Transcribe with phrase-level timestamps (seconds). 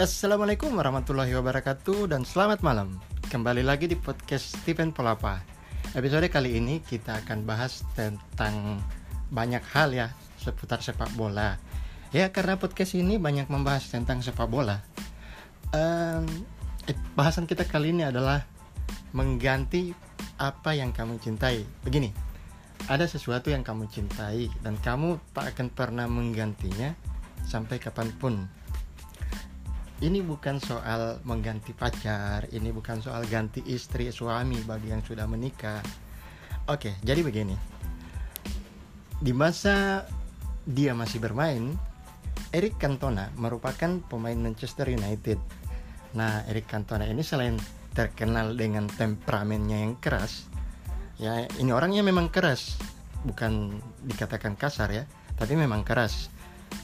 [0.00, 2.96] Assalamualaikum warahmatullahi wabarakatuh dan selamat malam.
[3.28, 5.44] Kembali lagi di podcast Stephen Polapa.
[5.92, 8.80] Episode kali ini kita akan bahas tentang
[9.28, 10.08] banyak hal ya
[10.40, 11.60] seputar sepak bola.
[12.16, 14.80] Ya karena podcast ini banyak membahas tentang sepak bola.
[15.76, 16.24] Um,
[17.12, 18.48] Bahasan kita kali ini adalah
[19.12, 19.92] mengganti
[20.40, 21.60] apa yang kamu cintai.
[21.84, 22.08] Begini,
[22.88, 26.96] ada sesuatu yang kamu cintai dan kamu tak akan pernah menggantinya
[27.44, 28.48] sampai kapan pun
[30.00, 35.84] ini bukan soal mengganti pacar, ini bukan soal ganti istri, suami bagi yang sudah menikah.
[36.72, 37.52] Oke, jadi begini.
[39.20, 40.08] Di masa
[40.64, 41.76] dia masih bermain,
[42.56, 45.36] Eric Cantona merupakan pemain Manchester United.
[46.16, 47.60] Nah, Eric Cantona ini selain
[47.92, 50.48] terkenal dengan temperamennya yang keras,
[51.20, 52.80] ya ini orangnya memang keras,
[53.28, 53.76] bukan
[54.08, 55.04] dikatakan kasar ya,
[55.36, 56.32] tapi memang keras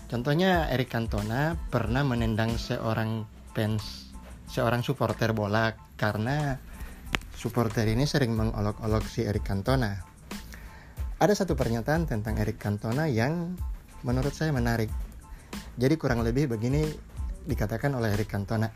[0.07, 4.15] Contohnya Eric Cantona pernah menendang seorang fans,
[4.47, 6.63] seorang supporter bola karena
[7.35, 9.99] supporter ini sering mengolok-olok si Eric Cantona.
[11.19, 13.59] Ada satu pernyataan tentang Eric Cantona yang
[14.07, 14.95] menurut saya menarik.
[15.75, 16.87] Jadi kurang lebih begini
[17.43, 18.71] dikatakan oleh Eric Cantona.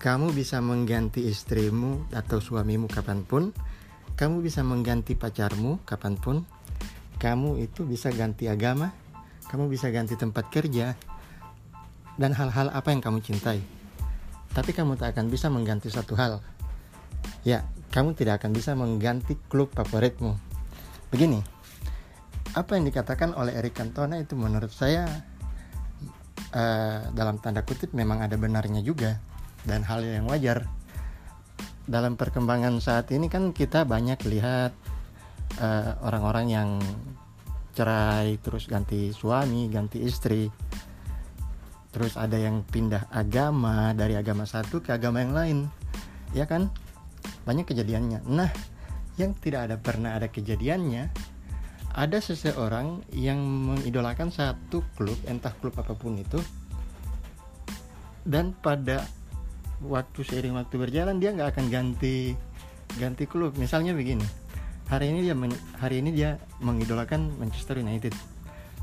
[0.00, 3.52] Kamu bisa mengganti istrimu atau suamimu kapan pun.
[4.16, 6.48] Kamu bisa mengganti pacarmu kapan pun.
[7.20, 8.88] Kamu itu bisa ganti agama,
[9.50, 10.94] kamu bisa ganti tempat kerja,
[12.14, 13.58] dan hal-hal apa yang kamu cintai.
[14.54, 16.38] Tapi kamu tak akan bisa mengganti satu hal.
[17.42, 20.38] Ya, kamu tidak akan bisa mengganti klub favoritmu.
[21.10, 21.42] Begini,
[22.54, 25.06] apa yang dikatakan oleh Eric Cantona itu menurut saya
[26.54, 29.18] uh, dalam tanda kutip memang ada benarnya juga
[29.66, 30.70] dan hal yang wajar.
[31.90, 34.70] Dalam perkembangan saat ini kan kita banyak lihat
[35.58, 36.70] eh, orang-orang uh, yang
[37.74, 40.50] cerai terus ganti suami ganti istri.
[41.90, 45.58] Terus ada yang pindah agama dari agama satu ke agama yang lain.
[46.30, 46.70] Ya kan?
[47.42, 48.22] Banyak kejadiannya.
[48.30, 48.50] Nah
[49.18, 51.10] yang tidak ada pernah ada kejadiannya
[51.90, 56.38] ada seseorang yang mengidolakan satu klub entah klub apa pun itu
[58.22, 59.02] dan pada
[59.82, 62.36] waktu seiring waktu berjalan dia nggak akan ganti
[62.98, 63.54] ganti klub.
[63.58, 64.39] Misalnya begini
[64.90, 68.10] hari ini dia men, hari ini dia mengidolakan Manchester United.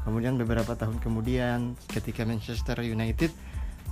[0.07, 3.27] Kemudian beberapa tahun kemudian ketika Manchester United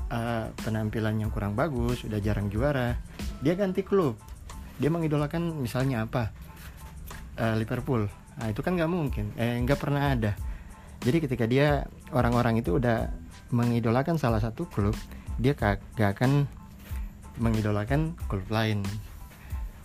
[0.07, 2.95] uh, penampilannya kurang bagus sudah jarang juara
[3.43, 4.15] dia ganti klub.
[4.79, 6.31] Dia mengidolakan misalnya apa?
[7.35, 8.07] Uh, Liverpool.
[8.39, 9.35] Nah itu kan nggak mungkin.
[9.35, 10.31] Eh nggak pernah ada.
[11.03, 11.83] Jadi ketika dia
[12.15, 13.11] orang-orang itu udah
[13.51, 14.95] mengidolakan salah satu klub
[15.35, 16.47] dia gak akan
[17.43, 18.81] mengidolakan klub lain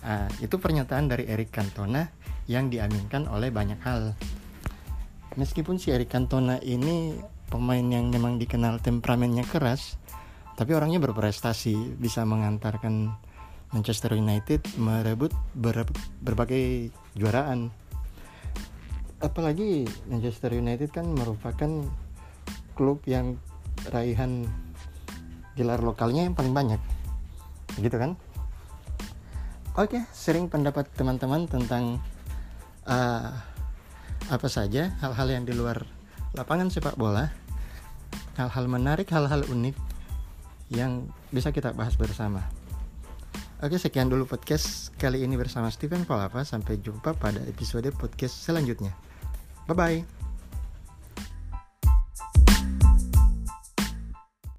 [0.05, 2.09] uh, itu pernyataan dari Eric Cantona
[2.51, 4.15] yang diaminkan oleh banyak hal.
[5.39, 7.15] Meskipun si Eric Cantona ini
[7.47, 9.99] pemain yang memang dikenal temperamennya keras,
[10.59, 13.15] tapi orangnya berprestasi, bisa mengantarkan
[13.71, 15.87] Manchester United merebut ber
[16.19, 17.71] berbagai juaraan.
[19.23, 21.87] Apalagi Manchester United kan merupakan
[22.75, 23.39] klub yang
[23.95, 24.49] raihan
[25.55, 26.81] gelar lokalnya yang paling banyak.
[27.79, 28.19] Gitu kan?
[29.81, 31.97] Oke, sering pendapat teman-teman tentang
[32.85, 33.33] uh,
[34.29, 35.89] apa saja hal-hal yang di luar
[36.37, 37.33] lapangan sepak bola,
[38.37, 39.73] hal-hal menarik, hal-hal unik
[40.69, 42.45] yang bisa kita bahas bersama.
[43.65, 46.45] Oke, sekian dulu podcast kali ini bersama Steven Polapa.
[46.45, 48.93] Sampai jumpa pada episode podcast selanjutnya.
[49.65, 50.20] Bye bye.